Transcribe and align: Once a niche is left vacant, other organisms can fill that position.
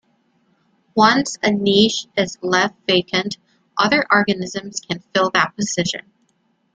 Once 0.95 1.37
a 1.43 1.51
niche 1.51 2.07
is 2.17 2.39
left 2.41 2.73
vacant, 2.87 3.37
other 3.77 4.03
organisms 4.09 4.79
can 4.79 5.03
fill 5.13 5.29
that 5.29 5.55
position. 5.55 6.11